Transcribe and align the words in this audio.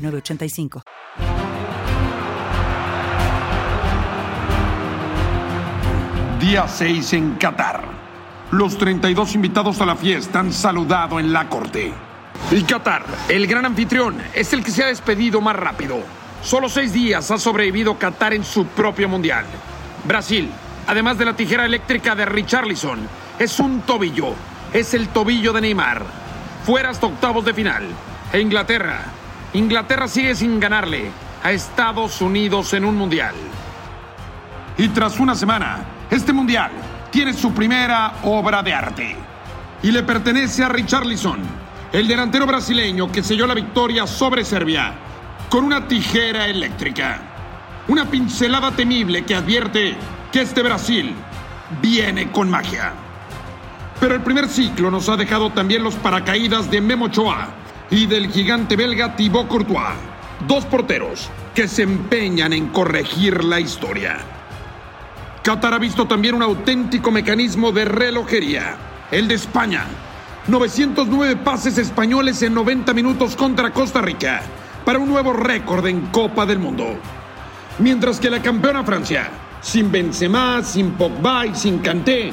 985. 0.00 0.82
Día 6.40 6.66
6 6.66 7.12
en 7.12 7.34
Qatar. 7.34 7.84
Los 8.50 8.78
32 8.78 9.34
invitados 9.34 9.80
a 9.80 9.86
la 9.86 9.94
fiesta 9.94 10.40
han 10.40 10.52
saludado 10.52 11.20
en 11.20 11.32
la 11.32 11.48
corte. 11.48 11.92
Y 12.50 12.62
Qatar, 12.62 13.04
el 13.28 13.46
gran 13.46 13.64
anfitrión, 13.64 14.16
es 14.34 14.52
el 14.52 14.64
que 14.64 14.70
se 14.70 14.82
ha 14.82 14.86
despedido 14.86 15.40
más 15.40 15.54
rápido. 15.54 15.98
Solo 16.42 16.68
seis 16.68 16.92
días 16.92 17.30
ha 17.30 17.38
sobrevivido 17.38 17.98
Qatar 17.98 18.34
en 18.34 18.44
su 18.44 18.66
propio 18.66 19.08
mundial. 19.08 19.44
Brasil, 20.04 20.50
además 20.86 21.18
de 21.18 21.26
la 21.26 21.36
tijera 21.36 21.66
eléctrica 21.66 22.14
de 22.14 22.24
Richarlison, 22.24 22.98
es 23.38 23.60
un 23.60 23.82
tobillo. 23.82 24.34
Es 24.72 24.94
el 24.94 25.08
tobillo 25.08 25.52
de 25.52 25.60
Neymar. 25.60 26.04
Fuera 26.64 26.90
hasta 26.90 27.06
octavos 27.06 27.44
de 27.44 27.54
final. 27.54 27.84
E 28.32 28.40
Inglaterra, 28.40 29.04
Inglaterra 29.52 30.06
sigue 30.06 30.34
sin 30.36 30.60
ganarle 30.60 31.10
a 31.42 31.50
Estados 31.50 32.20
Unidos 32.20 32.72
en 32.72 32.84
un 32.84 32.96
mundial. 32.96 33.34
Y 34.78 34.88
tras 34.88 35.18
una 35.18 35.34
semana, 35.34 35.78
este 36.08 36.32
mundial 36.32 36.70
tiene 37.10 37.32
su 37.32 37.52
primera 37.52 38.14
obra 38.22 38.62
de 38.62 38.72
arte. 38.72 39.16
Y 39.82 39.90
le 39.90 40.04
pertenece 40.04 40.62
a 40.62 40.68
Richarlison, 40.68 41.40
el 41.92 42.06
delantero 42.06 42.46
brasileño 42.46 43.10
que 43.10 43.22
selló 43.22 43.46
la 43.46 43.54
victoria 43.54 44.06
sobre 44.06 44.44
Serbia 44.44 44.94
con 45.48 45.64
una 45.64 45.88
tijera 45.88 46.46
eléctrica. 46.46 47.20
Una 47.88 48.04
pincelada 48.04 48.70
temible 48.70 49.24
que 49.24 49.34
advierte 49.34 49.96
que 50.30 50.42
este 50.42 50.62
Brasil 50.62 51.12
viene 51.82 52.30
con 52.30 52.48
magia. 52.48 52.92
Pero 53.98 54.14
el 54.14 54.22
primer 54.22 54.48
ciclo 54.48 54.92
nos 54.92 55.08
ha 55.08 55.16
dejado 55.16 55.50
también 55.50 55.82
los 55.82 55.96
paracaídas 55.96 56.70
de 56.70 56.80
Memo 56.80 57.06
Ochoa, 57.06 57.48
y 57.90 58.06
del 58.06 58.30
gigante 58.30 58.76
belga 58.76 59.16
Thibaut 59.16 59.48
Courtois, 59.48 59.94
dos 60.46 60.64
porteros 60.64 61.28
que 61.54 61.66
se 61.66 61.82
empeñan 61.82 62.52
en 62.52 62.68
corregir 62.68 63.44
la 63.44 63.58
historia. 63.58 64.18
Qatar 65.42 65.74
ha 65.74 65.78
visto 65.78 66.06
también 66.06 66.34
un 66.34 66.42
auténtico 66.42 67.10
mecanismo 67.10 67.72
de 67.72 67.84
relojería, 67.84 68.76
el 69.10 69.26
de 69.26 69.34
España. 69.34 69.86
909 70.46 71.36
pases 71.36 71.78
españoles 71.78 72.42
en 72.42 72.54
90 72.54 72.94
minutos 72.94 73.34
contra 73.36 73.72
Costa 73.72 74.00
Rica, 74.00 74.42
para 74.84 74.98
un 74.98 75.08
nuevo 75.08 75.32
récord 75.32 75.86
en 75.86 76.02
Copa 76.06 76.46
del 76.46 76.58
Mundo. 76.58 76.96
Mientras 77.78 78.20
que 78.20 78.30
la 78.30 78.40
campeona 78.40 78.84
Francia, 78.84 79.30
sin 79.60 79.90
Benzema, 79.90 80.62
sin 80.62 80.92
Pogba 80.92 81.46
y 81.46 81.54
sin 81.54 81.78
Kanté, 81.78 82.30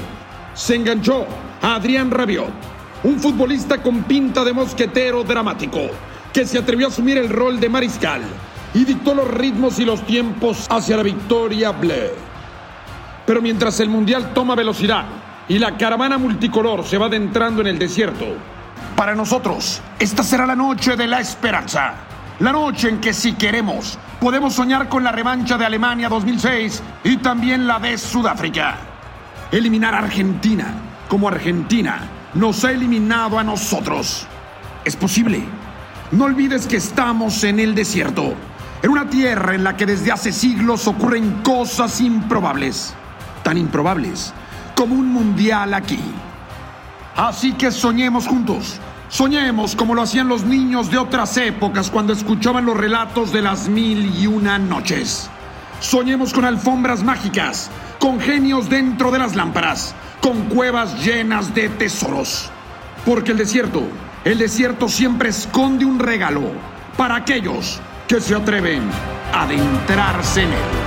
se 0.54 0.76
enganchó 0.76 1.26
a 1.62 1.76
Adrián 1.76 2.12
Rabiot 2.12 2.77
un 3.04 3.20
futbolista 3.20 3.82
con 3.82 4.04
pinta 4.04 4.44
de 4.44 4.54
mosquetero 4.54 5.24
dramático, 5.24 5.82
que 6.34 6.46
se 6.46 6.58
atrevió 6.58 6.88
a 6.88 6.90
asumir 6.90 7.18
el 7.18 7.30
rol 7.30 7.60
de 7.60 7.70
mariscal 7.70 8.22
y 8.74 8.86
dictó 8.86 9.14
los 9.14 9.28
ritmos 9.28 9.80
y 9.80 9.86
los 9.86 10.06
tiempos 10.06 10.68
hacia 10.70 10.98
la 10.98 11.04
victoria 11.04 11.72
bleu. 11.72 12.12
Pero 13.26 13.42
mientras 13.42 13.80
el 13.80 13.90
Mundial 13.90 14.34
toma 14.34 14.56
velocidad 14.56 15.06
y 15.48 15.60
la 15.60 15.78
caravana 15.78 16.18
multicolor 16.18 16.86
se 16.86 16.98
va 16.98 17.08
adentrando 17.08 17.62
en 17.62 17.68
el 17.68 17.80
desierto, 17.80 18.26
para 18.96 19.16
nosotros 19.16 19.82
esta 20.00 20.24
será 20.24 20.46
la 20.46 20.56
noche 20.56 20.96
de 20.96 21.08
la 21.08 21.20
esperanza. 21.20 21.94
La 22.40 22.52
noche 22.52 22.90
en 22.90 23.02
que 23.02 23.14
si 23.14 23.34
queremos 23.34 23.98
podemos 24.20 24.54
soñar 24.54 24.90
con 24.90 25.04
la 25.04 25.12
revancha 25.12 25.58
de 25.58 25.66
Alemania 25.66 26.08
2006 26.08 26.84
y 27.04 27.18
también 27.18 27.66
la 27.66 27.80
de 27.80 27.98
Sudáfrica. 27.98 28.78
Eliminar 29.52 29.96
a 29.96 30.00
Argentina 30.00 30.74
como 31.08 31.28
Argentina 31.28 32.17
nos 32.34 32.64
ha 32.64 32.72
eliminado 32.72 33.40
a 33.40 33.44
nosotros. 33.44 34.28
Es 34.86 34.96
posible. 34.96 35.44
No 36.12 36.26
olvides 36.26 36.68
que 36.68 36.78
estamos 36.78 37.44
en 37.44 37.60
el 37.60 37.76
desierto, 37.76 38.34
en 38.82 38.90
una 38.90 39.10
tierra 39.10 39.56
en 39.56 39.64
la 39.64 39.76
que 39.76 39.86
desde 39.86 40.12
hace 40.12 40.32
siglos 40.32 40.88
ocurren 40.88 41.42
cosas 41.44 42.00
improbables, 42.00 42.94
tan 43.44 43.58
improbables 43.58 44.34
como 44.76 44.96
un 44.96 45.12
mundial 45.12 45.74
aquí. 45.74 46.00
Así 47.16 47.54
que 47.54 47.72
soñemos 47.72 48.28
juntos, 48.28 48.80
soñemos 49.10 49.76
como 49.76 49.96
lo 49.96 50.04
hacían 50.04 50.30
los 50.30 50.44
niños 50.44 50.92
de 50.92 51.00
otras 51.00 51.36
épocas 51.38 51.90
cuando 51.90 52.14
escuchaban 52.14 52.66
los 52.66 52.78
relatos 52.78 53.34
de 53.34 53.42
las 53.42 53.68
mil 53.68 54.16
y 54.16 54.28
una 54.28 54.60
noches. 54.60 55.30
Soñemos 55.80 56.32
con 56.32 56.46
alfombras 56.46 57.04
mágicas, 57.04 57.72
con 58.00 58.20
genios 58.20 58.70
dentro 58.70 59.10
de 59.10 59.20
las 59.20 59.36
lámparas 59.36 59.96
con 60.22 60.44
cuevas 60.50 61.04
llenas 61.04 61.54
de 61.54 61.70
tesoros. 61.70 62.50
Porque 63.06 63.32
el 63.32 63.38
desierto, 63.38 63.84
el 64.24 64.38
desierto 64.38 64.90
siempre 64.90 65.30
esconde 65.30 65.86
un 65.86 66.00
regalo 66.00 66.52
para 66.98 67.16
aquellos 67.16 67.80
que 68.08 68.20
se 68.20 68.36
atreven 68.36 68.82
a 69.34 69.44
adentrarse 69.44 70.44
en 70.44 70.50
él. 70.50 70.87